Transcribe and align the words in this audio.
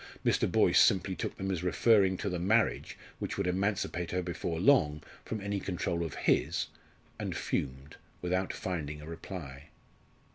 Mr. 0.25 0.51
Boyce 0.51 0.79
simply 0.79 1.15
took 1.15 1.37
them 1.37 1.51
as 1.51 1.61
referring 1.61 2.17
to 2.17 2.27
the 2.27 2.39
marriage 2.39 2.97
which 3.19 3.37
would 3.37 3.45
emancipate 3.45 4.09
her 4.09 4.23
before 4.23 4.59
long 4.59 5.03
from 5.23 5.39
any 5.39 5.59
control 5.59 6.03
of 6.03 6.15
his, 6.15 6.69
and 7.19 7.37
fumed, 7.37 7.97
without 8.23 8.51
finding 8.51 8.99
a 8.99 9.05
reply. 9.05 9.69